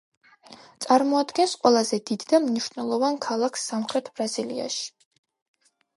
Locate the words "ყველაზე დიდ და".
1.65-2.39